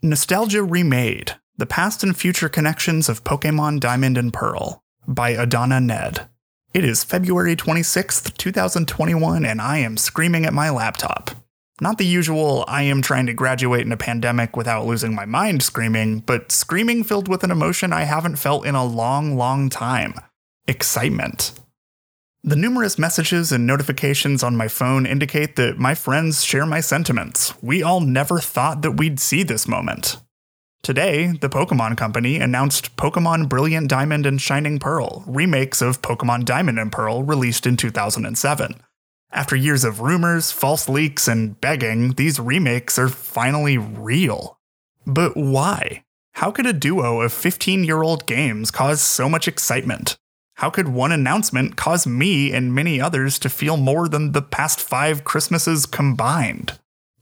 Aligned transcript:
Nostalgia 0.00 0.62
Remade 0.62 1.32
The 1.56 1.66
Past 1.66 2.04
and 2.04 2.16
Future 2.16 2.48
Connections 2.48 3.08
of 3.08 3.24
Pokemon 3.24 3.80
Diamond 3.80 4.16
and 4.16 4.32
Pearl 4.32 4.84
by 5.08 5.30
Adana 5.30 5.80
Ned. 5.80 6.28
It 6.72 6.84
is 6.84 7.02
February 7.02 7.56
26th, 7.56 8.36
2021, 8.36 9.44
and 9.44 9.60
I 9.60 9.78
am 9.78 9.96
screaming 9.96 10.46
at 10.46 10.52
my 10.52 10.70
laptop. 10.70 11.32
Not 11.80 11.98
the 11.98 12.06
usual, 12.06 12.64
I 12.68 12.84
am 12.84 13.02
trying 13.02 13.26
to 13.26 13.34
graduate 13.34 13.84
in 13.84 13.90
a 13.90 13.96
pandemic 13.96 14.56
without 14.56 14.86
losing 14.86 15.16
my 15.16 15.24
mind 15.24 15.64
screaming, 15.64 16.20
but 16.20 16.52
screaming 16.52 17.02
filled 17.02 17.26
with 17.26 17.42
an 17.42 17.50
emotion 17.50 17.92
I 17.92 18.02
haven't 18.04 18.36
felt 18.36 18.64
in 18.64 18.76
a 18.76 18.84
long, 18.84 19.36
long 19.36 19.68
time 19.68 20.14
excitement. 20.68 21.58
The 22.44 22.56
numerous 22.56 22.98
messages 22.98 23.50
and 23.50 23.66
notifications 23.66 24.44
on 24.44 24.56
my 24.56 24.68
phone 24.68 25.06
indicate 25.06 25.56
that 25.56 25.78
my 25.78 25.94
friends 25.94 26.44
share 26.44 26.64
my 26.64 26.80
sentiments. 26.80 27.52
We 27.60 27.82
all 27.82 28.00
never 28.00 28.38
thought 28.38 28.82
that 28.82 28.92
we'd 28.92 29.18
see 29.18 29.42
this 29.42 29.66
moment. 29.66 30.18
Today, 30.82 31.32
the 31.40 31.48
Pokemon 31.48 31.96
Company 31.96 32.36
announced 32.36 32.96
Pokemon 32.96 33.48
Brilliant 33.48 33.88
Diamond 33.88 34.24
and 34.24 34.40
Shining 34.40 34.78
Pearl, 34.78 35.24
remakes 35.26 35.82
of 35.82 36.00
Pokemon 36.00 36.44
Diamond 36.44 36.78
and 36.78 36.92
Pearl 36.92 37.24
released 37.24 37.66
in 37.66 37.76
2007. 37.76 38.80
After 39.32 39.56
years 39.56 39.84
of 39.84 40.00
rumors, 40.00 40.52
false 40.52 40.88
leaks, 40.88 41.26
and 41.26 41.60
begging, 41.60 42.12
these 42.12 42.38
remakes 42.38 42.98
are 43.00 43.08
finally 43.08 43.76
real. 43.76 44.58
But 45.04 45.36
why? 45.36 46.04
How 46.34 46.52
could 46.52 46.66
a 46.66 46.72
duo 46.72 47.20
of 47.20 47.32
15 47.32 47.82
year 47.82 48.00
old 48.00 48.26
games 48.26 48.70
cause 48.70 49.02
so 49.02 49.28
much 49.28 49.48
excitement? 49.48 50.16
How 50.58 50.70
could 50.70 50.88
one 50.88 51.12
announcement 51.12 51.76
cause 51.76 52.04
me 52.04 52.52
and 52.52 52.74
many 52.74 53.00
others 53.00 53.38
to 53.38 53.48
feel 53.48 53.76
more 53.76 54.08
than 54.08 54.32
the 54.32 54.42
past 54.42 54.80
five 54.80 55.22
Christmases 55.22 55.86
combined? 55.86 56.76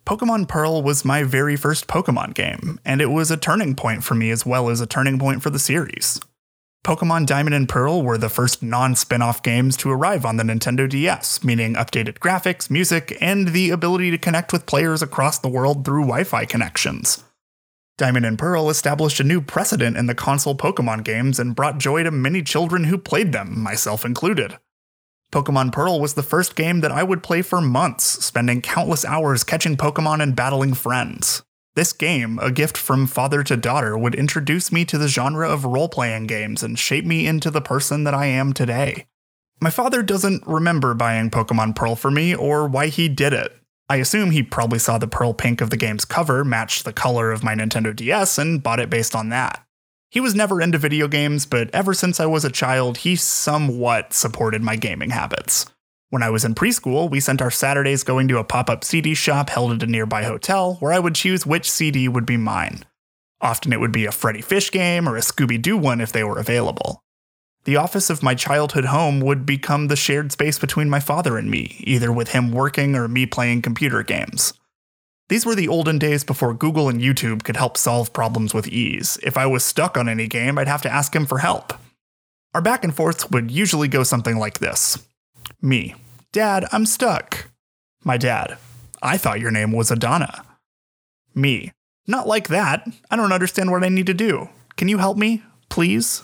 Pokemon 0.06 0.48
Pearl 0.48 0.82
was 0.82 1.04
my 1.04 1.22
very 1.22 1.54
first 1.54 1.86
Pokemon 1.86 2.32
game, 2.32 2.80
and 2.82 3.02
it 3.02 3.10
was 3.10 3.30
a 3.30 3.36
turning 3.36 3.74
point 3.74 4.04
for 4.04 4.14
me 4.14 4.30
as 4.30 4.46
well 4.46 4.70
as 4.70 4.80
a 4.80 4.86
turning 4.86 5.18
point 5.18 5.42
for 5.42 5.50
the 5.50 5.58
series. 5.58 6.18
Pokemon 6.82 7.26
Diamond 7.26 7.54
and 7.54 7.68
Pearl 7.68 8.00
were 8.00 8.16
the 8.16 8.30
first 8.30 8.62
non 8.62 8.96
spin 8.96 9.20
off 9.20 9.42
games 9.42 9.76
to 9.76 9.90
arrive 9.90 10.24
on 10.24 10.38
the 10.38 10.42
Nintendo 10.42 10.88
DS, 10.88 11.44
meaning 11.44 11.74
updated 11.74 12.18
graphics, 12.20 12.70
music, 12.70 13.18
and 13.20 13.48
the 13.48 13.68
ability 13.68 14.10
to 14.12 14.16
connect 14.16 14.50
with 14.50 14.64
players 14.64 15.02
across 15.02 15.38
the 15.38 15.50
world 15.50 15.84
through 15.84 16.04
Wi 16.04 16.24
Fi 16.24 16.46
connections. 16.46 17.22
Diamond 17.98 18.26
and 18.26 18.38
Pearl 18.38 18.68
established 18.68 19.20
a 19.20 19.24
new 19.24 19.40
precedent 19.40 19.96
in 19.96 20.06
the 20.06 20.14
console 20.14 20.54
Pokemon 20.54 21.02
games 21.02 21.38
and 21.38 21.56
brought 21.56 21.78
joy 21.78 22.02
to 22.02 22.10
many 22.10 22.42
children 22.42 22.84
who 22.84 22.98
played 22.98 23.32
them, 23.32 23.58
myself 23.58 24.04
included. 24.04 24.58
Pokemon 25.32 25.72
Pearl 25.72 25.98
was 25.98 26.12
the 26.12 26.22
first 26.22 26.56
game 26.56 26.80
that 26.80 26.92
I 26.92 27.02
would 27.02 27.22
play 27.22 27.40
for 27.40 27.60
months, 27.60 28.04
spending 28.04 28.60
countless 28.60 29.04
hours 29.04 29.44
catching 29.44 29.78
Pokemon 29.78 30.22
and 30.22 30.36
battling 30.36 30.74
friends. 30.74 31.42
This 31.74 31.94
game, 31.94 32.38
a 32.40 32.50
gift 32.50 32.76
from 32.76 33.06
father 33.06 33.42
to 33.42 33.56
daughter, 33.56 33.96
would 33.96 34.14
introduce 34.14 34.70
me 34.70 34.84
to 34.84 34.98
the 34.98 35.08
genre 35.08 35.48
of 35.48 35.64
role 35.64 35.88
playing 35.88 36.26
games 36.26 36.62
and 36.62 36.78
shape 36.78 37.06
me 37.06 37.26
into 37.26 37.50
the 37.50 37.62
person 37.62 38.04
that 38.04 38.14
I 38.14 38.26
am 38.26 38.52
today. 38.52 39.06
My 39.60 39.70
father 39.70 40.02
doesn't 40.02 40.46
remember 40.46 40.92
buying 40.92 41.30
Pokemon 41.30 41.76
Pearl 41.76 41.96
for 41.96 42.10
me 42.10 42.34
or 42.34 42.68
why 42.68 42.88
he 42.88 43.08
did 43.08 43.32
it, 43.32 43.52
I 43.88 43.96
assume 43.96 44.32
he 44.32 44.42
probably 44.42 44.80
saw 44.80 44.98
the 44.98 45.06
pearl 45.06 45.32
pink 45.32 45.60
of 45.60 45.70
the 45.70 45.76
game's 45.76 46.04
cover 46.04 46.44
match 46.44 46.82
the 46.82 46.92
color 46.92 47.30
of 47.30 47.44
my 47.44 47.54
Nintendo 47.54 47.94
DS 47.94 48.36
and 48.36 48.62
bought 48.62 48.80
it 48.80 48.90
based 48.90 49.14
on 49.14 49.28
that. 49.28 49.64
He 50.10 50.18
was 50.18 50.34
never 50.34 50.60
into 50.60 50.78
video 50.78 51.06
games, 51.06 51.46
but 51.46 51.70
ever 51.72 51.94
since 51.94 52.18
I 52.18 52.26
was 52.26 52.44
a 52.44 52.50
child, 52.50 52.98
he 52.98 53.14
somewhat 53.14 54.12
supported 54.12 54.62
my 54.62 54.74
gaming 54.74 55.10
habits. 55.10 55.66
When 56.10 56.22
I 56.22 56.30
was 56.30 56.44
in 56.44 56.54
preschool, 56.54 57.10
we 57.10 57.20
spent 57.20 57.42
our 57.42 57.50
Saturdays 57.50 58.02
going 58.02 58.26
to 58.28 58.38
a 58.38 58.44
pop 58.44 58.70
up 58.70 58.82
CD 58.82 59.14
shop 59.14 59.50
held 59.50 59.72
at 59.72 59.82
a 59.82 59.90
nearby 59.90 60.24
hotel 60.24 60.74
where 60.80 60.92
I 60.92 60.98
would 60.98 61.14
choose 61.14 61.46
which 61.46 61.70
CD 61.70 62.08
would 62.08 62.26
be 62.26 62.36
mine. 62.36 62.84
Often 63.40 63.72
it 63.72 63.80
would 63.80 63.92
be 63.92 64.06
a 64.06 64.12
Freddy 64.12 64.40
Fish 64.40 64.70
game 64.70 65.08
or 65.08 65.16
a 65.16 65.20
Scooby 65.20 65.60
Doo 65.60 65.76
one 65.76 66.00
if 66.00 66.12
they 66.12 66.24
were 66.24 66.38
available. 66.38 67.02
The 67.66 67.76
office 67.76 68.10
of 68.10 68.22
my 68.22 68.36
childhood 68.36 68.84
home 68.84 69.18
would 69.18 69.44
become 69.44 69.88
the 69.88 69.96
shared 69.96 70.30
space 70.30 70.56
between 70.56 70.88
my 70.88 71.00
father 71.00 71.36
and 71.36 71.50
me, 71.50 71.74
either 71.80 72.12
with 72.12 72.28
him 72.28 72.52
working 72.52 72.94
or 72.94 73.08
me 73.08 73.26
playing 73.26 73.62
computer 73.62 74.04
games. 74.04 74.52
These 75.28 75.44
were 75.44 75.56
the 75.56 75.66
olden 75.66 75.98
days 75.98 76.22
before 76.22 76.54
Google 76.54 76.88
and 76.88 77.00
YouTube 77.00 77.42
could 77.42 77.56
help 77.56 77.76
solve 77.76 78.12
problems 78.12 78.54
with 78.54 78.68
ease. 78.68 79.18
If 79.24 79.36
I 79.36 79.46
was 79.46 79.64
stuck 79.64 79.96
on 79.98 80.08
any 80.08 80.28
game, 80.28 80.58
I'd 80.58 80.68
have 80.68 80.82
to 80.82 80.92
ask 80.92 81.12
him 81.12 81.26
for 81.26 81.38
help. 81.38 81.72
Our 82.54 82.62
back 82.62 82.84
and 82.84 82.94
forths 82.94 83.28
would 83.30 83.50
usually 83.50 83.88
go 83.88 84.04
something 84.04 84.38
like 84.38 84.60
this 84.60 85.04
Me, 85.60 85.96
Dad, 86.30 86.66
I'm 86.70 86.86
stuck. 86.86 87.50
My 88.04 88.16
dad, 88.16 88.58
I 89.02 89.16
thought 89.16 89.40
your 89.40 89.50
name 89.50 89.72
was 89.72 89.90
Adana. 89.90 90.44
Me, 91.34 91.72
not 92.06 92.28
like 92.28 92.46
that. 92.46 92.86
I 93.10 93.16
don't 93.16 93.32
understand 93.32 93.72
what 93.72 93.82
I 93.82 93.88
need 93.88 94.06
to 94.06 94.14
do. 94.14 94.50
Can 94.76 94.86
you 94.86 94.98
help 94.98 95.16
me, 95.16 95.42
please? 95.68 96.22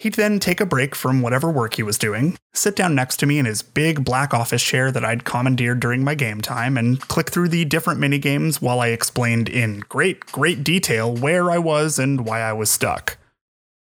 He'd 0.00 0.14
then 0.14 0.40
take 0.40 0.62
a 0.62 0.66
break 0.66 0.94
from 0.94 1.20
whatever 1.20 1.50
work 1.50 1.74
he 1.74 1.82
was 1.82 1.98
doing, 1.98 2.38
sit 2.54 2.74
down 2.74 2.94
next 2.94 3.18
to 3.18 3.26
me 3.26 3.38
in 3.38 3.44
his 3.44 3.60
big 3.60 4.02
black 4.02 4.32
office 4.32 4.62
chair 4.62 4.90
that 4.90 5.04
I'd 5.04 5.26
commandeered 5.26 5.78
during 5.78 6.02
my 6.02 6.14
game 6.14 6.40
time, 6.40 6.78
and 6.78 6.98
click 6.98 7.30
through 7.30 7.50
the 7.50 7.66
different 7.66 8.00
minigames 8.00 8.62
while 8.62 8.80
I 8.80 8.86
explained 8.86 9.50
in 9.50 9.80
great, 9.90 10.24
great 10.24 10.64
detail 10.64 11.14
where 11.14 11.50
I 11.50 11.58
was 11.58 11.98
and 11.98 12.24
why 12.24 12.40
I 12.40 12.54
was 12.54 12.70
stuck. 12.70 13.18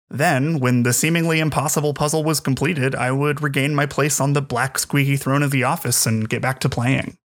Then, 0.07 0.59
when 0.59 0.83
the 0.83 0.93
seemingly 0.93 1.39
impossible 1.39 1.95
puzzle 1.95 2.23
was 2.23 2.39
completed, 2.39 2.93
I 2.93 3.11
would 3.11 3.41
regain 3.41 3.73
my 3.73 3.87
place 3.87 4.19
on 4.19 4.33
the 4.33 4.43
black 4.43 4.77
squeaky 4.77 5.17
throne 5.17 5.41
of 5.41 5.49
the 5.49 5.63
office 5.63 6.05
and 6.05 6.29
get 6.29 6.39
back 6.39 6.59
to 6.59 6.69
playing. 6.69 7.17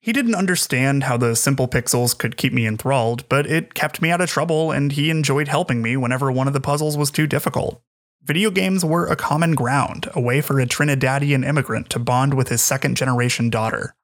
He 0.00 0.12
didn't 0.12 0.36
understand 0.36 1.02
how 1.02 1.16
the 1.16 1.34
simple 1.34 1.66
pixels 1.66 2.16
could 2.16 2.36
keep 2.36 2.52
me 2.52 2.68
enthralled, 2.68 3.28
but 3.28 3.46
it 3.46 3.74
kept 3.74 4.00
me 4.00 4.12
out 4.12 4.20
of 4.20 4.30
trouble, 4.30 4.70
and 4.70 4.92
he 4.92 5.10
enjoyed 5.10 5.48
helping 5.48 5.82
me 5.82 5.96
whenever 5.96 6.30
one 6.30 6.46
of 6.46 6.54
the 6.54 6.60
puzzles 6.60 6.96
was 6.96 7.10
too 7.10 7.26
difficult. 7.26 7.82
Video 8.28 8.50
games 8.50 8.84
were 8.84 9.06
a 9.06 9.16
common 9.16 9.54
ground, 9.54 10.10
a 10.14 10.20
way 10.20 10.42
for 10.42 10.60
a 10.60 10.66
Trinidadian 10.66 11.46
immigrant 11.46 11.88
to 11.88 11.98
bond 11.98 12.34
with 12.34 12.50
his 12.50 12.60
second 12.60 12.94
generation 12.94 13.48
daughter. 13.48 13.94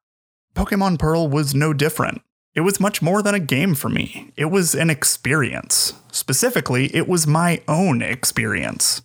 Pokemon 0.55 0.97
Pearl 0.97 1.27
was 1.27 1.53
no 1.53 1.73
different. 1.73 2.23
It 2.55 2.61
was 2.61 2.79
much 2.79 3.03
more 3.03 3.21
than 3.21 3.35
a 3.35 3.39
game 3.39 3.75
for 3.75 3.87
me. 3.87 4.31
It 4.35 4.45
was 4.45 4.73
an 4.73 4.89
experience. 4.89 5.93
Specifically, 6.11 6.85
it 6.95 7.07
was 7.07 7.27
my 7.27 7.61
own 7.67 8.01
experience. 8.01 9.03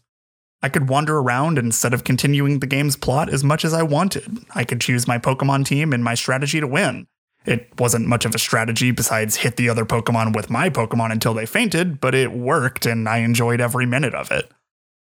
I 0.62 0.70
could 0.70 0.88
wander 0.88 1.18
around 1.18 1.58
instead 1.58 1.92
of 1.92 2.02
continuing 2.02 2.60
the 2.60 2.66
game's 2.66 2.96
plot 2.96 3.28
as 3.28 3.44
much 3.44 3.62
as 3.62 3.74
I 3.74 3.82
wanted. 3.82 4.38
I 4.54 4.64
could 4.64 4.80
choose 4.80 5.06
my 5.06 5.18
Pokemon 5.18 5.66
team 5.66 5.92
and 5.92 6.02
my 6.02 6.14
strategy 6.14 6.60
to 6.60 6.66
win. 6.66 7.06
It 7.44 7.78
wasn't 7.78 8.06
much 8.06 8.24
of 8.24 8.34
a 8.34 8.38
strategy 8.38 8.90
besides 8.90 9.36
hit 9.36 9.56
the 9.56 9.68
other 9.68 9.84
Pokemon 9.84 10.34
with 10.34 10.48
my 10.48 10.70
Pokemon 10.70 11.12
until 11.12 11.34
they 11.34 11.44
fainted, 11.44 12.00
but 12.00 12.14
it 12.14 12.32
worked 12.32 12.86
and 12.86 13.06
I 13.06 13.18
enjoyed 13.18 13.60
every 13.60 13.84
minute 13.84 14.14
of 14.14 14.30
it. 14.30 14.50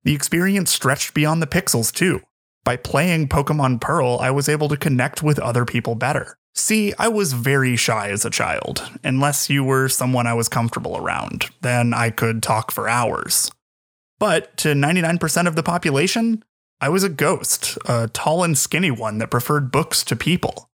The 0.04 0.14
experience 0.14 0.70
stretched 0.70 1.14
beyond 1.14 1.42
the 1.42 1.46
pixels, 1.46 1.92
too. 1.92 2.20
By 2.62 2.76
playing 2.76 3.28
Pokemon 3.28 3.80
Pearl, 3.80 4.18
I 4.20 4.30
was 4.30 4.48
able 4.48 4.68
to 4.68 4.76
connect 4.76 5.22
with 5.22 5.38
other 5.38 5.64
people 5.64 5.94
better. 5.94 6.36
See, 6.54 6.94
I 6.98 7.08
was 7.08 7.32
very 7.32 7.76
shy 7.76 8.10
as 8.10 8.24
a 8.24 8.30
child. 8.30 8.88
Unless 9.02 9.50
you 9.50 9.64
were 9.64 9.88
someone 9.88 10.26
I 10.26 10.34
was 10.34 10.48
comfortable 10.48 10.96
around, 10.96 11.46
then 11.62 11.92
I 11.92 12.10
could 12.10 12.42
talk 12.42 12.70
for 12.70 12.88
hours. 12.88 13.50
But 14.18 14.56
to 14.58 14.68
99% 14.68 15.48
of 15.48 15.56
the 15.56 15.62
population, 15.62 16.44
I 16.80 16.88
was 16.90 17.02
a 17.02 17.08
ghost, 17.08 17.76
a 17.86 18.08
tall 18.08 18.44
and 18.44 18.56
skinny 18.56 18.90
one 18.90 19.18
that 19.18 19.30
preferred 19.30 19.72
books 19.72 20.04
to 20.04 20.16
people. 20.16 20.68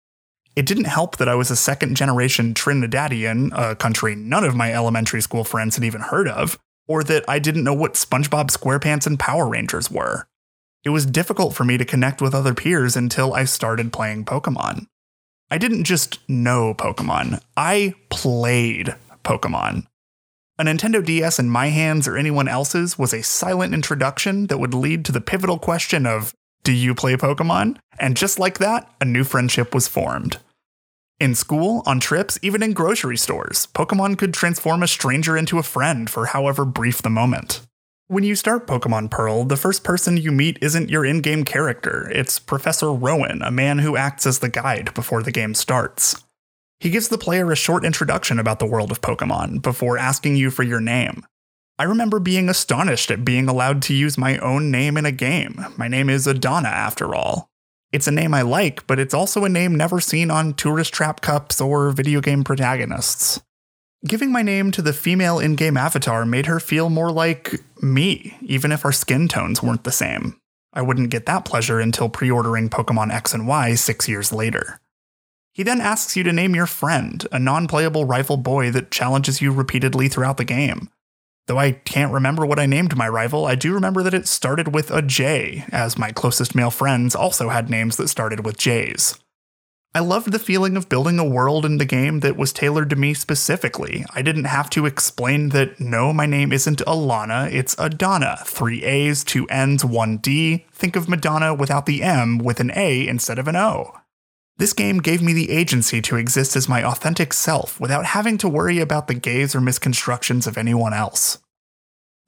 It 0.57 0.67
didn't 0.67 0.87
help 0.87 1.19
that 1.19 1.29
I 1.29 1.37
was 1.37 1.51
a 1.51 1.57
second 1.57 1.97
generation 1.97 2.55
Trinidadian, 2.55 3.53
a 3.57 3.77
country 3.77 4.17
none 4.17 4.43
of 4.43 4.57
my 4.57 4.73
elementary 4.73 5.21
school 5.21 5.45
friends 5.45 5.77
had 5.77 5.85
even 5.85 6.01
heard 6.01 6.29
of, 6.29 6.59
or 6.89 7.05
that 7.05 7.25
I 7.29 7.39
didn't 7.39 7.65
know 7.65 7.75
what 7.75 7.95
SpongeBob 7.95 8.51
SquarePants 8.51 9.07
and 9.07 9.19
Power 9.19 9.47
Rangers 9.47 9.91
were. 9.91 10.27
It 10.85 10.91
was 10.91 11.07
difficult 11.07 11.55
for 11.55 11.65
me 11.65 11.77
to 11.77 11.85
connect 11.85 12.23
with 12.23 12.35
other 12.35 12.55
peers 12.55 12.97
until 12.97 13.35
I 13.35 13.45
started 13.45 13.93
playing 13.93 14.25
Pokemon. 14.25 14.87
I 15.51 15.59
didn't 15.59 15.85
just 15.85 16.19
know 16.29 16.75
Pokemon, 16.75 17.41
I 17.57 17.95
played 18.11 18.95
Pokemon. 19.25 19.87
A 20.59 20.65
Nintendo 20.65 21.05
DS 21.05 21.39
in 21.39 21.51
my 21.51 21.69
hands 21.69 22.09
or 22.09 22.17
anyone 22.17 22.49
else's 22.49 22.99
was 22.99 23.15
a 23.15 23.23
silent 23.23 23.75
introduction 23.75 24.49
that 24.49 24.59
would 24.59 24.75
lead 24.75 25.05
to 25.05 25.13
the 25.13 25.21
pivotal 25.21 25.59
question 25.59 26.05
of 26.05 26.35
Do 26.65 26.73
you 26.73 26.95
play 26.95 27.15
Pokemon? 27.17 27.79
And 28.01 28.17
just 28.17 28.39
like 28.41 28.59
that, 28.59 28.91
a 29.01 29.05
new 29.05 29.23
friendship 29.23 29.73
was 29.73 29.87
formed. 29.87 30.39
In 31.21 31.35
school, 31.35 31.83
on 31.85 31.99
trips, 31.99 32.39
even 32.43 32.63
in 32.63 32.73
grocery 32.73 33.17
stores, 33.17 33.67
Pokemon 33.75 34.19
could 34.19 34.33
transform 34.33 34.85
a 34.85 34.89
stranger 34.89 35.37
into 35.37 35.59
a 35.59 35.65
friend 35.65 36.09
for 36.09 36.27
however 36.27 36.65
brief 36.65 37.03
the 37.03 37.11
moment. 37.11 37.61
When 38.07 38.23
you 38.23 38.37
start 38.37 38.69
Pokemon 38.69 39.11
Pearl, 39.11 39.45
the 39.45 39.57
first 39.57 39.83
person 39.83 40.17
you 40.17 40.31
meet 40.31 40.59
isn't 40.63 40.91
your 40.91 41.05
in 41.05 41.21
game 41.21 41.45
character, 41.45 42.09
it's 42.15 42.39
Professor 42.39 42.93
Rowan, 42.93 43.43
a 43.43 43.51
man 43.51 43.81
who 43.81 43.97
acts 43.97 44.27
as 44.27 44.39
the 44.39 44.49
guide 44.49 44.95
before 44.95 45.25
the 45.25 45.33
game 45.33 45.55
starts. 45.55 46.25
He 46.79 46.89
gives 46.89 47.09
the 47.09 47.19
player 47.19 47.51
a 47.51 47.57
short 47.57 47.85
introduction 47.85 48.39
about 48.39 48.61
the 48.61 48.67
world 48.67 48.93
of 48.93 49.01
Pokemon 49.01 49.61
before 49.61 49.99
asking 49.99 50.37
you 50.37 50.53
for 50.53 50.63
your 50.63 50.81
name. 50.81 51.27
I 51.81 51.83
remember 51.83 52.21
being 52.21 52.49
astonished 52.49 53.11
at 53.11 53.25
being 53.25 53.49
allowed 53.49 53.83
to 53.83 53.95
use 53.95 54.17
my 54.17 54.39
own 54.39 54.71
name 54.71 54.97
in 54.97 55.05
a 55.05 55.11
game. 55.11 55.67
My 55.77 55.89
name 55.89 56.09
is 56.09 56.29
Adana, 56.29 56.69
after 56.69 57.13
all. 57.13 57.48
It's 57.91 58.07
a 58.07 58.13
name 58.13 58.35
I 58.35 58.43
like, 58.43 58.87
but 58.87 58.99
it's 58.99 59.15
also 59.15 59.45
a 59.45 59.49
name 59.49 59.75
never 59.75 60.01
seen 60.01 60.31
on 60.31 60.53
tourist 60.55 60.93
trap 60.93 61.23
cups 61.23 61.61
or 61.61 61.91
video 61.91 62.21
game 62.21 62.45
protagonists. 62.45 63.41
Giving 64.07 64.31
my 64.31 64.43
name 64.43 64.71
to 64.73 64.83
the 64.83 64.93
female 64.93 65.39
in 65.39 65.57
game 65.57 65.77
avatar 65.77 66.27
made 66.27 66.47
her 66.47 66.61
feel 66.61 66.91
more 66.91 67.11
like 67.11 67.55
me, 67.83 68.37
even 68.43 68.73
if 68.73 68.85
our 68.85 68.93
skin 68.93 69.27
tones 69.27 69.63
weren't 69.63 69.85
the 69.85 69.91
same. 69.91 70.39
I 70.73 70.83
wouldn't 70.83 71.11
get 71.11 71.27
that 71.27 71.45
pleasure 71.45 71.81
until 71.81 72.09
pre 72.09 72.31
ordering 72.31 72.69
Pokemon 72.69 73.13
X 73.13 73.33
and 73.33 73.49
Y 73.49 73.75
six 73.75 74.07
years 74.07 74.33
later. 74.33 74.81
He 75.53 75.65
then 75.65 75.81
asks 75.81 76.17
you 76.17 76.23
to 76.23 76.33
name 76.33 76.55
your 76.55 76.67
friend, 76.67 77.27
a 77.33 77.39
non 77.39 77.67
playable 77.67 78.05
rival 78.05 78.37
boy 78.37 78.71
that 78.71 78.91
challenges 78.93 79.41
you 79.41 79.51
repeatedly 79.51 80.09
throughout 80.09 80.37
the 80.37 80.45
game. 80.45 80.91
Though 81.49 81.59
I 81.59 81.73
can't 81.73 82.13
remember 82.13 82.45
what 82.45 82.59
I 82.59 82.67
named 82.67 82.95
my 82.95 83.09
rival, 83.09 83.47
I 83.47 83.55
do 83.55 83.73
remember 83.73 84.03
that 84.03 84.13
it 84.13 84.29
started 84.29 84.75
with 84.75 84.91
a 84.91 85.01
J, 85.01 85.65
as 85.73 85.97
my 85.97 86.13
closest 86.13 86.55
male 86.55 86.71
friends 86.71 87.15
also 87.15 87.49
had 87.49 87.71
names 87.71 87.97
that 87.97 88.09
started 88.09 88.45
with 88.45 88.59
J's. 88.59 89.19
I 89.95 90.01
loved 90.01 90.31
the 90.31 90.39
feeling 90.39 90.77
of 90.77 90.91
building 90.91 91.19
a 91.19 91.25
world 91.25 91.65
in 91.65 91.79
the 91.79 91.87
game 91.87 92.21
that 92.21 92.37
was 92.37 92.53
tailored 92.53 92.91
to 92.91 92.97
me 92.97 93.15
specifically. 93.15 94.05
I 94.15 94.21
didn't 94.21 94.45
have 94.45 94.69
to 94.71 94.85
explain 94.85 95.49
that 95.49 95.81
no, 95.81 96.13
my 96.13 96.27
name 96.27 96.53
isn't 96.53 96.85
Alana, 96.87 97.51
it's 97.51 97.75
Adana. 97.79 98.41
Three 98.45 98.85
A's, 98.85 99.25
two 99.25 99.47
N's, 99.47 99.87
one 99.87 100.19
D. 100.19 100.67
Think 100.71 100.97
of 100.97 101.09
Madonna 101.09 101.55
without 101.55 101.87
the 101.87 102.03
M 102.03 102.37
with 102.37 102.61
an 102.61 102.71
A 102.77 103.09
instead 103.09 103.39
of 103.39 103.49
an 103.49 103.57
O. 103.57 103.99
This 104.59 104.73
game 104.73 104.99
gave 104.99 105.23
me 105.23 105.33
the 105.33 105.51
agency 105.51 106.03
to 106.03 106.17
exist 106.17 106.57
as 106.57 106.69
my 106.69 106.85
authentic 106.85 107.33
self 107.33 107.81
without 107.81 108.07
having 108.07 108.37
to 108.39 108.49
worry 108.49 108.81
about 108.81 109.07
the 109.07 109.15
gaze 109.15 109.55
or 109.55 109.61
misconstructions 109.61 110.49
of 110.49 110.59
anyone 110.59 110.93
else. 110.93 111.39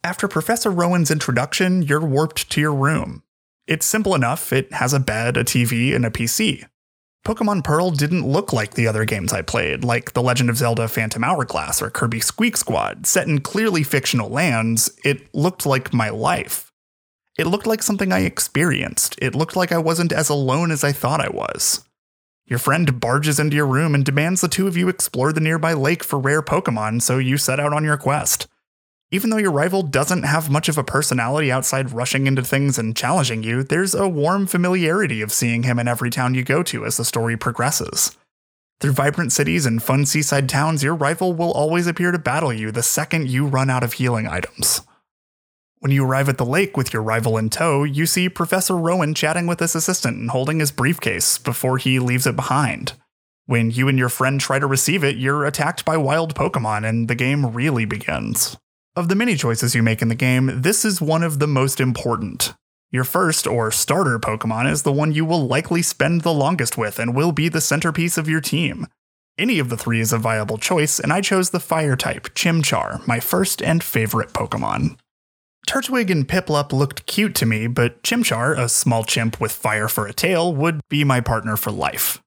After 0.04 0.28
Professor 0.28 0.70
Rowan's 0.70 1.10
introduction, 1.10 1.82
you're 1.82 2.00
warped 2.00 2.48
to 2.50 2.60
your 2.60 2.72
room. 2.72 3.24
It's 3.66 3.84
simple 3.84 4.14
enough, 4.14 4.52
it 4.52 4.72
has 4.72 4.94
a 4.94 5.00
bed, 5.00 5.36
a 5.36 5.42
TV, 5.42 5.94
and 5.94 6.06
a 6.06 6.10
PC. 6.10 6.64
Pokemon 7.26 7.64
Pearl 7.64 7.90
didn't 7.90 8.26
look 8.26 8.52
like 8.52 8.74
the 8.74 8.86
other 8.86 9.04
games 9.04 9.32
I 9.32 9.42
played, 9.42 9.82
like 9.82 10.12
The 10.12 10.22
Legend 10.22 10.50
of 10.50 10.56
Zelda 10.56 10.86
Phantom 10.86 11.22
Hourglass 11.22 11.82
or 11.82 11.90
Kirby 11.90 12.20
Squeak 12.20 12.56
Squad. 12.56 13.06
Set 13.06 13.26
in 13.26 13.40
clearly 13.40 13.82
fictional 13.82 14.30
lands, 14.30 14.96
it 15.04 15.34
looked 15.34 15.66
like 15.66 15.92
my 15.92 16.08
life. 16.10 16.72
It 17.36 17.48
looked 17.48 17.66
like 17.66 17.82
something 17.82 18.12
I 18.12 18.20
experienced. 18.20 19.16
It 19.20 19.34
looked 19.34 19.56
like 19.56 19.72
I 19.72 19.78
wasn't 19.78 20.12
as 20.12 20.28
alone 20.28 20.70
as 20.70 20.84
I 20.84 20.92
thought 20.92 21.20
I 21.20 21.28
was. 21.28 21.84
Your 22.50 22.58
friend 22.58 22.98
barges 22.98 23.38
into 23.38 23.54
your 23.54 23.66
room 23.66 23.94
and 23.94 24.04
demands 24.04 24.40
the 24.40 24.48
two 24.48 24.66
of 24.66 24.76
you 24.76 24.88
explore 24.88 25.32
the 25.32 25.40
nearby 25.40 25.72
lake 25.72 26.02
for 26.02 26.18
rare 26.18 26.42
Pokemon, 26.42 27.00
so 27.00 27.18
you 27.18 27.38
set 27.38 27.60
out 27.60 27.72
on 27.72 27.84
your 27.84 27.96
quest. 27.96 28.48
Even 29.12 29.30
though 29.30 29.36
your 29.36 29.52
rival 29.52 29.84
doesn't 29.84 30.24
have 30.24 30.50
much 30.50 30.68
of 30.68 30.76
a 30.76 30.82
personality 30.82 31.52
outside 31.52 31.92
rushing 31.92 32.26
into 32.26 32.42
things 32.42 32.76
and 32.76 32.96
challenging 32.96 33.44
you, 33.44 33.62
there's 33.62 33.94
a 33.94 34.08
warm 34.08 34.48
familiarity 34.48 35.22
of 35.22 35.32
seeing 35.32 35.62
him 35.62 35.78
in 35.78 35.86
every 35.86 36.10
town 36.10 36.34
you 36.34 36.42
go 36.42 36.64
to 36.64 36.84
as 36.84 36.96
the 36.96 37.04
story 37.04 37.36
progresses. 37.36 38.16
Through 38.80 38.92
vibrant 38.92 39.30
cities 39.30 39.64
and 39.64 39.80
fun 39.80 40.04
seaside 40.04 40.48
towns, 40.48 40.82
your 40.82 40.96
rival 40.96 41.32
will 41.32 41.52
always 41.52 41.86
appear 41.86 42.10
to 42.10 42.18
battle 42.18 42.52
you 42.52 42.72
the 42.72 42.82
second 42.82 43.30
you 43.30 43.46
run 43.46 43.70
out 43.70 43.84
of 43.84 43.92
healing 43.92 44.26
items. 44.26 44.82
When 45.80 45.92
you 45.92 46.04
arrive 46.04 46.28
at 46.28 46.36
the 46.36 46.44
lake 46.44 46.76
with 46.76 46.92
your 46.92 47.02
rival 47.02 47.38
in 47.38 47.48
tow, 47.48 47.84
you 47.84 48.04
see 48.04 48.28
Professor 48.28 48.76
Rowan 48.76 49.14
chatting 49.14 49.46
with 49.46 49.60
his 49.60 49.74
assistant 49.74 50.18
and 50.18 50.28
holding 50.28 50.60
his 50.60 50.70
briefcase 50.70 51.38
before 51.38 51.78
he 51.78 51.98
leaves 51.98 52.26
it 52.26 52.36
behind. 52.36 52.92
When 53.46 53.70
you 53.70 53.88
and 53.88 53.98
your 53.98 54.10
friend 54.10 54.38
try 54.38 54.58
to 54.58 54.66
receive 54.66 55.02
it, 55.02 55.16
you're 55.16 55.46
attacked 55.46 55.86
by 55.86 55.96
wild 55.96 56.34
Pokemon 56.34 56.86
and 56.86 57.08
the 57.08 57.14
game 57.14 57.46
really 57.46 57.86
begins. 57.86 58.58
Of 58.94 59.08
the 59.08 59.14
many 59.14 59.36
choices 59.36 59.74
you 59.74 59.82
make 59.82 60.02
in 60.02 60.08
the 60.08 60.14
game, 60.14 60.50
this 60.54 60.84
is 60.84 61.00
one 61.00 61.22
of 61.22 61.38
the 61.38 61.46
most 61.46 61.80
important. 61.80 62.52
Your 62.90 63.04
first, 63.04 63.46
or 63.46 63.70
starter 63.70 64.18
Pokemon, 64.18 64.70
is 64.70 64.82
the 64.82 64.92
one 64.92 65.12
you 65.12 65.24
will 65.24 65.46
likely 65.46 65.80
spend 65.80 66.20
the 66.20 66.34
longest 66.34 66.76
with 66.76 66.98
and 66.98 67.16
will 67.16 67.32
be 67.32 67.48
the 67.48 67.62
centerpiece 67.62 68.18
of 68.18 68.28
your 68.28 68.42
team. 68.42 68.86
Any 69.38 69.58
of 69.58 69.70
the 69.70 69.78
three 69.78 70.00
is 70.00 70.12
a 70.12 70.18
viable 70.18 70.58
choice, 70.58 70.98
and 71.00 71.10
I 71.10 71.22
chose 71.22 71.50
the 71.50 71.58
fire 71.58 71.96
type, 71.96 72.34
Chimchar, 72.34 73.06
my 73.06 73.18
first 73.18 73.62
and 73.62 73.82
favorite 73.82 74.34
Pokemon. 74.34 74.98
Turtwig 75.66 76.10
and 76.10 76.26
Piplup 76.26 76.72
looked 76.72 77.06
cute 77.06 77.34
to 77.36 77.46
me, 77.46 77.66
but 77.66 78.02
Chimchar, 78.02 78.58
a 78.58 78.68
small 78.68 79.04
chimp 79.04 79.40
with 79.40 79.52
fire 79.52 79.88
for 79.88 80.06
a 80.06 80.12
tail, 80.12 80.54
would 80.54 80.80
be 80.88 81.04
my 81.04 81.20
partner 81.20 81.56
for 81.56 81.70
life. 81.70 82.20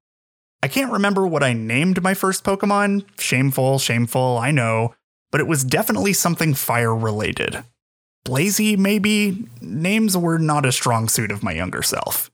I 0.61 0.67
can't 0.67 0.91
remember 0.91 1.27
what 1.27 1.43
I 1.43 1.53
named 1.53 2.01
my 2.01 2.13
first 2.13 2.43
Pokemon. 2.43 3.05
Shameful, 3.19 3.79
shameful, 3.79 4.37
I 4.37 4.51
know 4.51 4.93
but 5.33 5.41
it 5.41 5.47
was 5.47 5.63
definitely 5.63 6.13
something 6.13 6.53
fire 6.53 6.95
related. 6.95 7.63
Blazy, 8.23 8.77
maybe? 8.77 9.47
Names 9.61 10.15
were 10.15 10.37
not 10.37 10.63
a 10.63 10.71
strong 10.71 11.09
suit 11.09 11.31
of 11.31 11.41
my 11.41 11.51
younger 11.51 11.81
self. 11.81 12.29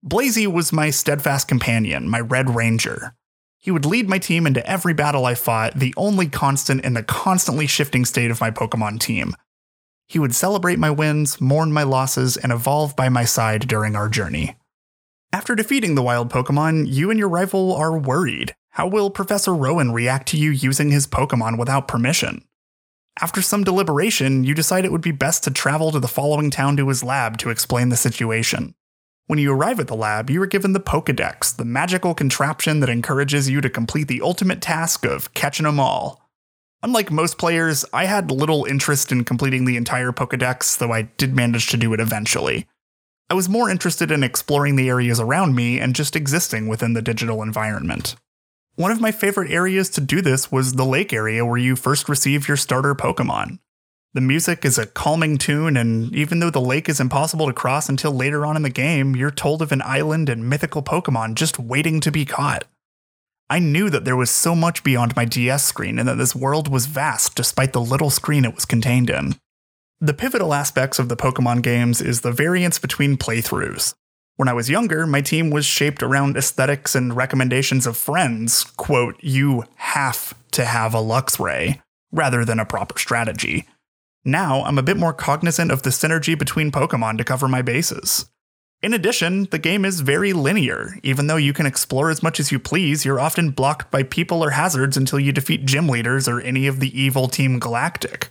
Blazy 0.00 0.46
was 0.46 0.72
my 0.72 0.90
steadfast 0.90 1.48
companion, 1.48 2.08
my 2.08 2.20
Red 2.20 2.54
Ranger. 2.54 3.14
He 3.58 3.72
would 3.72 3.84
lead 3.84 4.08
my 4.08 4.20
team 4.20 4.46
into 4.46 4.64
every 4.64 4.94
battle 4.94 5.26
I 5.26 5.34
fought, 5.34 5.74
the 5.74 5.92
only 5.96 6.28
constant 6.28 6.84
in 6.84 6.94
the 6.94 7.02
constantly 7.02 7.66
shifting 7.66 8.04
state 8.04 8.30
of 8.30 8.40
my 8.40 8.52
Pokemon 8.52 9.00
team. 9.00 9.34
He 10.06 10.18
would 10.18 10.34
celebrate 10.34 10.78
my 10.78 10.90
wins, 10.90 11.40
mourn 11.40 11.72
my 11.72 11.82
losses, 11.82 12.36
and 12.36 12.52
evolve 12.52 12.94
by 12.94 13.08
my 13.08 13.24
side 13.24 13.66
during 13.66 13.96
our 13.96 14.08
journey. 14.08 14.56
After 15.32 15.54
defeating 15.54 15.94
the 15.94 16.02
wild 16.02 16.30
Pokemon, 16.30 16.86
you 16.88 17.10
and 17.10 17.18
your 17.18 17.28
rival 17.28 17.74
are 17.74 17.98
worried. 17.98 18.54
How 18.70 18.86
will 18.86 19.10
Professor 19.10 19.54
Rowan 19.54 19.92
react 19.92 20.28
to 20.28 20.36
you 20.36 20.50
using 20.50 20.90
his 20.90 21.06
Pokemon 21.06 21.58
without 21.58 21.88
permission? 21.88 22.44
After 23.20 23.40
some 23.40 23.64
deliberation, 23.64 24.44
you 24.44 24.54
decide 24.54 24.84
it 24.84 24.92
would 24.92 25.00
be 25.00 25.12
best 25.12 25.42
to 25.44 25.50
travel 25.50 25.90
to 25.90 25.98
the 25.98 26.08
following 26.08 26.50
town 26.50 26.76
to 26.76 26.88
his 26.88 27.02
lab 27.02 27.38
to 27.38 27.50
explain 27.50 27.88
the 27.88 27.96
situation. 27.96 28.74
When 29.26 29.38
you 29.38 29.52
arrive 29.52 29.80
at 29.80 29.88
the 29.88 29.96
lab, 29.96 30.30
you 30.30 30.40
are 30.42 30.46
given 30.46 30.72
the 30.72 30.80
Pokedex, 30.80 31.56
the 31.56 31.64
magical 31.64 32.14
contraption 32.14 32.80
that 32.80 32.90
encourages 32.90 33.48
you 33.50 33.60
to 33.60 33.70
complete 33.70 34.06
the 34.06 34.20
ultimate 34.20 34.60
task 34.60 35.04
of 35.04 35.34
catching 35.34 35.64
them 35.64 35.80
all. 35.80 36.25
Unlike 36.82 37.10
most 37.10 37.38
players, 37.38 37.84
I 37.92 38.04
had 38.04 38.30
little 38.30 38.64
interest 38.64 39.10
in 39.10 39.24
completing 39.24 39.64
the 39.64 39.76
entire 39.76 40.12
Pokedex, 40.12 40.78
though 40.78 40.92
I 40.92 41.02
did 41.02 41.34
manage 41.34 41.68
to 41.68 41.76
do 41.76 41.92
it 41.94 42.00
eventually. 42.00 42.66
I 43.28 43.34
was 43.34 43.48
more 43.48 43.70
interested 43.70 44.10
in 44.10 44.22
exploring 44.22 44.76
the 44.76 44.88
areas 44.88 45.18
around 45.18 45.54
me 45.54 45.80
and 45.80 45.96
just 45.96 46.14
existing 46.14 46.68
within 46.68 46.92
the 46.92 47.02
digital 47.02 47.42
environment. 47.42 48.14
One 48.76 48.92
of 48.92 49.00
my 49.00 49.10
favorite 49.10 49.50
areas 49.50 49.88
to 49.90 50.00
do 50.00 50.20
this 50.20 50.52
was 50.52 50.74
the 50.74 50.84
lake 50.84 51.12
area 51.12 51.44
where 51.44 51.56
you 51.56 51.76
first 51.76 52.08
receive 52.08 52.46
your 52.46 52.58
starter 52.58 52.94
Pokemon. 52.94 53.58
The 54.12 54.20
music 54.20 54.64
is 54.64 54.78
a 54.78 54.86
calming 54.86 55.38
tune, 55.38 55.76
and 55.76 56.14
even 56.14 56.38
though 56.38 56.50
the 56.50 56.60
lake 56.60 56.88
is 56.88 57.00
impossible 57.00 57.46
to 57.46 57.52
cross 57.52 57.88
until 57.88 58.12
later 58.12 58.46
on 58.46 58.54
in 58.54 58.62
the 58.62 58.70
game, 58.70 59.16
you're 59.16 59.30
told 59.30 59.60
of 59.60 59.72
an 59.72 59.82
island 59.82 60.28
and 60.28 60.48
mythical 60.48 60.82
Pokemon 60.82 61.34
just 61.34 61.58
waiting 61.58 62.00
to 62.00 62.12
be 62.12 62.24
caught. 62.24 62.64
I 63.48 63.58
knew 63.60 63.90
that 63.90 64.04
there 64.04 64.16
was 64.16 64.30
so 64.30 64.54
much 64.54 64.82
beyond 64.82 65.14
my 65.14 65.24
DS 65.24 65.64
screen 65.64 65.98
and 65.98 66.08
that 66.08 66.18
this 66.18 66.34
world 66.34 66.68
was 66.68 66.86
vast 66.86 67.36
despite 67.36 67.72
the 67.72 67.80
little 67.80 68.10
screen 68.10 68.44
it 68.44 68.54
was 68.54 68.64
contained 68.64 69.08
in. 69.08 69.36
The 70.00 70.14
pivotal 70.14 70.52
aspects 70.52 70.98
of 70.98 71.08
the 71.08 71.16
Pokemon 71.16 71.62
games 71.62 72.00
is 72.00 72.20
the 72.20 72.32
variance 72.32 72.78
between 72.78 73.16
playthroughs. 73.16 73.94
When 74.36 74.48
I 74.48 74.52
was 74.52 74.68
younger, 74.68 75.06
my 75.06 75.22
team 75.22 75.48
was 75.50 75.64
shaped 75.64 76.02
around 76.02 76.36
aesthetics 76.36 76.94
and 76.94 77.16
recommendations 77.16 77.86
of 77.86 77.96
friends. 77.96 78.64
Quote, 78.64 79.16
you 79.22 79.64
have 79.76 80.34
to 80.50 80.66
have 80.66 80.92
a 80.92 80.98
Luxray, 80.98 81.80
rather 82.12 82.44
than 82.44 82.60
a 82.60 82.66
proper 82.66 82.98
strategy. 82.98 83.66
Now, 84.24 84.62
I'm 84.64 84.76
a 84.76 84.82
bit 84.82 84.98
more 84.98 85.14
cognizant 85.14 85.70
of 85.70 85.82
the 85.82 85.90
synergy 85.90 86.38
between 86.38 86.70
Pokemon 86.70 87.16
to 87.18 87.24
cover 87.24 87.48
my 87.48 87.62
bases. 87.62 88.26
In 88.82 88.92
addition, 88.92 89.44
the 89.50 89.58
game 89.58 89.84
is 89.84 90.00
very 90.00 90.32
linear. 90.32 90.98
Even 91.02 91.26
though 91.26 91.36
you 91.36 91.52
can 91.52 91.66
explore 91.66 92.10
as 92.10 92.22
much 92.22 92.38
as 92.38 92.52
you 92.52 92.58
please, 92.58 93.04
you're 93.04 93.18
often 93.18 93.50
blocked 93.50 93.90
by 93.90 94.02
people 94.02 94.44
or 94.44 94.50
hazards 94.50 94.96
until 94.96 95.18
you 95.18 95.32
defeat 95.32 95.64
gym 95.64 95.88
leaders 95.88 96.28
or 96.28 96.40
any 96.40 96.66
of 96.66 96.78
the 96.78 97.00
evil 97.00 97.26
Team 97.26 97.58
Galactic. 97.58 98.28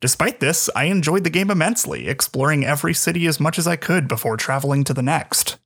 Despite 0.00 0.40
this, 0.40 0.70
I 0.74 0.84
enjoyed 0.84 1.24
the 1.24 1.30
game 1.30 1.50
immensely, 1.50 2.08
exploring 2.08 2.64
every 2.64 2.94
city 2.94 3.26
as 3.26 3.40
much 3.40 3.58
as 3.58 3.66
I 3.66 3.76
could 3.76 4.08
before 4.08 4.36
traveling 4.36 4.84
to 4.84 4.94
the 4.94 5.02
next. 5.02 5.58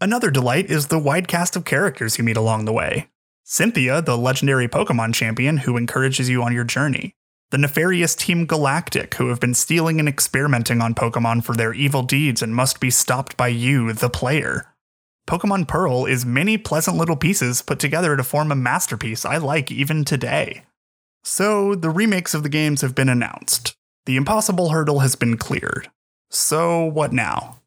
Another 0.00 0.30
delight 0.30 0.70
is 0.70 0.86
the 0.86 0.98
wide 0.98 1.28
cast 1.28 1.54
of 1.54 1.64
characters 1.64 2.16
you 2.16 2.24
meet 2.24 2.36
along 2.36 2.64
the 2.64 2.72
way. 2.72 3.08
Cynthia, 3.44 4.00
the 4.00 4.16
legendary 4.16 4.68
Pokemon 4.68 5.14
champion 5.14 5.58
who 5.58 5.76
encourages 5.76 6.28
you 6.28 6.42
on 6.42 6.52
your 6.52 6.64
journey. 6.64 7.14
The 7.52 7.58
nefarious 7.58 8.14
Team 8.14 8.46
Galactic, 8.46 9.16
who 9.16 9.28
have 9.28 9.38
been 9.38 9.52
stealing 9.52 10.00
and 10.00 10.08
experimenting 10.08 10.80
on 10.80 10.94
Pokemon 10.94 11.44
for 11.44 11.54
their 11.54 11.74
evil 11.74 12.02
deeds 12.02 12.40
and 12.40 12.56
must 12.56 12.80
be 12.80 12.88
stopped 12.88 13.36
by 13.36 13.48
you, 13.48 13.92
the 13.92 14.08
player. 14.08 14.72
Pokemon 15.28 15.68
Pearl 15.68 16.06
is 16.06 16.24
many 16.24 16.56
pleasant 16.56 16.96
little 16.96 17.14
pieces 17.14 17.60
put 17.60 17.78
together 17.78 18.16
to 18.16 18.24
form 18.24 18.50
a 18.50 18.54
masterpiece 18.54 19.26
I 19.26 19.36
like 19.36 19.70
even 19.70 20.02
today. 20.02 20.62
So, 21.24 21.74
the 21.74 21.90
remakes 21.90 22.32
of 22.32 22.42
the 22.42 22.48
games 22.48 22.80
have 22.80 22.94
been 22.94 23.10
announced. 23.10 23.74
The 24.06 24.16
impossible 24.16 24.70
hurdle 24.70 25.00
has 25.00 25.14
been 25.14 25.36
cleared. 25.36 25.90
So, 26.30 26.86
what 26.86 27.12
now? 27.12 27.58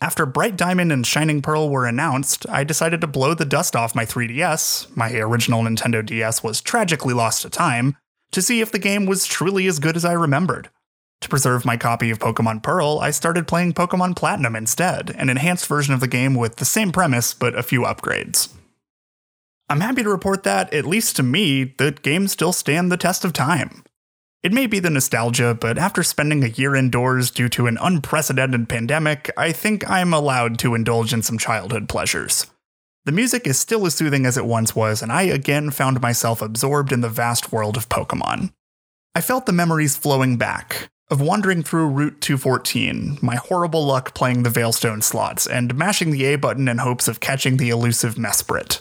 After 0.00 0.26
Bright 0.26 0.56
Diamond 0.56 0.90
and 0.90 1.06
Shining 1.06 1.42
Pearl 1.42 1.70
were 1.70 1.86
announced, 1.86 2.44
I 2.48 2.64
decided 2.64 3.00
to 3.02 3.06
blow 3.06 3.34
the 3.34 3.44
dust 3.44 3.76
off 3.76 3.94
my 3.94 4.04
3DS, 4.04 4.96
my 4.96 5.12
original 5.14 5.62
Nintendo 5.62 6.04
DS 6.04 6.42
was 6.42 6.60
tragically 6.60 7.14
lost 7.14 7.42
to 7.42 7.50
time, 7.50 7.96
to 8.32 8.42
see 8.42 8.60
if 8.60 8.72
the 8.72 8.78
game 8.78 9.06
was 9.06 9.26
truly 9.26 9.66
as 9.66 9.78
good 9.78 9.96
as 9.96 10.04
I 10.04 10.12
remembered. 10.12 10.68
To 11.20 11.28
preserve 11.28 11.64
my 11.64 11.76
copy 11.76 12.10
of 12.10 12.18
Pokemon 12.18 12.64
Pearl, 12.64 12.98
I 13.00 13.12
started 13.12 13.46
playing 13.46 13.74
Pokemon 13.74 14.16
Platinum 14.16 14.56
instead, 14.56 15.10
an 15.10 15.30
enhanced 15.30 15.66
version 15.66 15.94
of 15.94 16.00
the 16.00 16.08
game 16.08 16.34
with 16.34 16.56
the 16.56 16.64
same 16.64 16.90
premise 16.90 17.32
but 17.32 17.56
a 17.56 17.62
few 17.62 17.82
upgrades. 17.82 18.52
I'm 19.68 19.80
happy 19.80 20.02
to 20.02 20.08
report 20.10 20.42
that, 20.42 20.74
at 20.74 20.84
least 20.84 21.14
to 21.16 21.22
me, 21.22 21.62
the 21.64 21.92
games 21.92 22.32
still 22.32 22.52
stand 22.52 22.90
the 22.90 22.96
test 22.96 23.24
of 23.24 23.32
time. 23.32 23.84
It 24.42 24.52
may 24.52 24.66
be 24.66 24.80
the 24.80 24.90
nostalgia, 24.90 25.54
but 25.54 25.78
after 25.78 26.02
spending 26.02 26.42
a 26.42 26.48
year 26.48 26.74
indoors 26.74 27.30
due 27.30 27.48
to 27.50 27.68
an 27.68 27.78
unprecedented 27.80 28.68
pandemic, 28.68 29.30
I 29.36 29.52
think 29.52 29.88
I'm 29.88 30.12
allowed 30.12 30.58
to 30.58 30.74
indulge 30.74 31.12
in 31.12 31.22
some 31.22 31.38
childhood 31.38 31.88
pleasures. 31.88 32.51
The 33.04 33.12
music 33.12 33.48
is 33.48 33.58
still 33.58 33.84
as 33.84 33.96
soothing 33.96 34.24
as 34.26 34.36
it 34.36 34.46
once 34.46 34.76
was, 34.76 35.02
and 35.02 35.10
I 35.10 35.22
again 35.22 35.70
found 35.70 36.00
myself 36.00 36.40
absorbed 36.40 36.92
in 36.92 37.00
the 37.00 37.08
vast 37.08 37.50
world 37.50 37.76
of 37.76 37.88
Pokemon. 37.88 38.52
I 39.14 39.20
felt 39.20 39.46
the 39.46 39.52
memories 39.52 39.96
flowing 39.96 40.36
back 40.36 40.88
of 41.10 41.20
wandering 41.20 41.64
through 41.64 41.88
Route 41.88 42.20
214, 42.20 43.18
my 43.20 43.34
horrible 43.34 43.84
luck 43.84 44.14
playing 44.14 44.44
the 44.44 44.50
Veilstone 44.50 45.02
slots, 45.02 45.48
and 45.48 45.74
mashing 45.74 46.12
the 46.12 46.24
A 46.26 46.36
button 46.36 46.68
in 46.68 46.78
hopes 46.78 47.08
of 47.08 47.18
catching 47.18 47.56
the 47.56 47.70
elusive 47.70 48.14
Mesprit. 48.14 48.80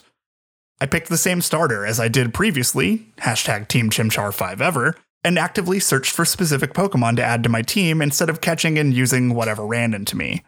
I 0.80 0.86
picked 0.86 1.10
the 1.10 1.18
same 1.18 1.42
starter 1.42 1.84
as 1.84 2.00
I 2.00 2.08
did 2.08 2.34
previously, 2.34 3.08
hashtag 3.18 3.68
Team 3.68 3.90
Chimchar5 3.90 4.62
ever, 4.62 4.96
and 5.24 5.38
actively 5.38 5.80
searched 5.80 6.14
for 6.14 6.26
specific 6.26 6.74
Pokemon 6.74 7.16
to 7.16 7.24
add 7.24 7.42
to 7.44 7.50
my 7.50 7.64
team 7.64 8.02
instead 8.02 8.30
of 8.30 8.40
catching 8.40 8.78
and 8.78 8.94
using 8.94 9.34
whatever 9.34 9.66
ran 9.66 9.94
into 9.94 10.16
me. 10.16 10.44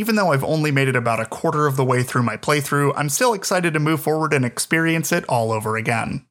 Even 0.00 0.16
though 0.16 0.32
I've 0.32 0.42
only 0.42 0.70
made 0.70 0.88
it 0.88 0.96
about 0.96 1.20
a 1.20 1.26
quarter 1.26 1.66
of 1.66 1.76
the 1.76 1.84
way 1.84 2.02
through 2.02 2.22
my 2.22 2.38
playthrough, 2.38 2.94
I'm 2.96 3.10
still 3.10 3.34
excited 3.34 3.74
to 3.74 3.78
move 3.78 4.00
forward 4.00 4.32
and 4.32 4.46
experience 4.46 5.12
it 5.12 5.26
all 5.28 5.52
over 5.52 5.76
again. 5.76 6.24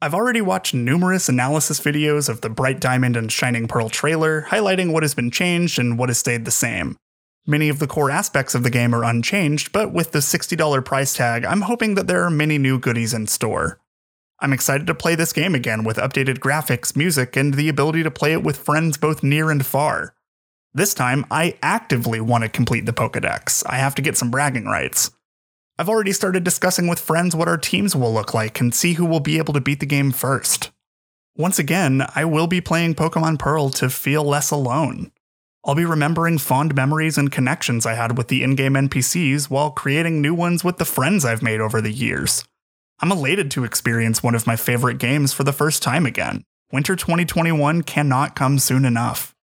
I've 0.00 0.14
already 0.14 0.40
watched 0.40 0.72
numerous 0.72 1.28
analysis 1.28 1.78
videos 1.78 2.30
of 2.30 2.40
the 2.40 2.48
Bright 2.48 2.80
Diamond 2.80 3.14
and 3.14 3.30
Shining 3.30 3.68
Pearl 3.68 3.90
trailer, 3.90 4.46
highlighting 4.48 4.94
what 4.94 5.02
has 5.02 5.14
been 5.14 5.30
changed 5.30 5.78
and 5.78 5.98
what 5.98 6.08
has 6.08 6.16
stayed 6.16 6.46
the 6.46 6.50
same. 6.50 6.96
Many 7.46 7.68
of 7.68 7.80
the 7.80 7.86
core 7.86 8.10
aspects 8.10 8.54
of 8.54 8.62
the 8.62 8.70
game 8.70 8.94
are 8.94 9.04
unchanged, 9.04 9.72
but 9.72 9.92
with 9.92 10.12
the 10.12 10.20
$60 10.20 10.82
price 10.82 11.12
tag, 11.12 11.44
I'm 11.44 11.60
hoping 11.60 11.96
that 11.96 12.06
there 12.06 12.22
are 12.22 12.30
many 12.30 12.56
new 12.56 12.78
goodies 12.78 13.12
in 13.12 13.26
store. 13.26 13.78
I'm 14.40 14.54
excited 14.54 14.86
to 14.86 14.94
play 14.94 15.16
this 15.16 15.34
game 15.34 15.54
again 15.54 15.84
with 15.84 15.98
updated 15.98 16.38
graphics, 16.38 16.96
music, 16.96 17.36
and 17.36 17.52
the 17.52 17.68
ability 17.68 18.04
to 18.04 18.10
play 18.10 18.32
it 18.32 18.42
with 18.42 18.56
friends 18.56 18.96
both 18.96 19.22
near 19.22 19.50
and 19.50 19.66
far. 19.66 20.15
This 20.76 20.92
time, 20.92 21.24
I 21.30 21.56
actively 21.62 22.20
want 22.20 22.44
to 22.44 22.50
complete 22.50 22.84
the 22.84 22.92
Pokedex. 22.92 23.62
I 23.66 23.76
have 23.76 23.94
to 23.94 24.02
get 24.02 24.18
some 24.18 24.30
bragging 24.30 24.66
rights. 24.66 25.10
I've 25.78 25.88
already 25.88 26.12
started 26.12 26.44
discussing 26.44 26.86
with 26.86 27.00
friends 27.00 27.34
what 27.34 27.48
our 27.48 27.56
teams 27.56 27.96
will 27.96 28.12
look 28.12 28.34
like 28.34 28.60
and 28.60 28.74
see 28.74 28.92
who 28.92 29.06
will 29.06 29.20
be 29.20 29.38
able 29.38 29.54
to 29.54 29.60
beat 29.62 29.80
the 29.80 29.86
game 29.86 30.12
first. 30.12 30.70
Once 31.34 31.58
again, 31.58 32.04
I 32.14 32.26
will 32.26 32.46
be 32.46 32.60
playing 32.60 32.94
Pokemon 32.94 33.38
Pearl 33.38 33.70
to 33.70 33.88
feel 33.88 34.22
less 34.22 34.50
alone. 34.50 35.12
I'll 35.64 35.74
be 35.74 35.86
remembering 35.86 36.36
fond 36.36 36.74
memories 36.74 37.16
and 37.16 37.32
connections 37.32 37.86
I 37.86 37.94
had 37.94 38.18
with 38.18 38.28
the 38.28 38.42
in 38.42 38.54
game 38.54 38.74
NPCs 38.74 39.48
while 39.48 39.70
creating 39.70 40.20
new 40.20 40.34
ones 40.34 40.62
with 40.62 40.76
the 40.76 40.84
friends 40.84 41.24
I've 41.24 41.42
made 41.42 41.62
over 41.62 41.80
the 41.80 41.90
years. 41.90 42.44
I'm 43.00 43.10
elated 43.10 43.50
to 43.52 43.64
experience 43.64 44.22
one 44.22 44.34
of 44.34 44.46
my 44.46 44.56
favorite 44.56 44.98
games 44.98 45.32
for 45.32 45.42
the 45.42 45.54
first 45.54 45.82
time 45.82 46.04
again. 46.04 46.44
Winter 46.70 46.96
2021 46.96 47.80
cannot 47.82 48.36
come 48.36 48.58
soon 48.58 48.84
enough. 48.84 49.35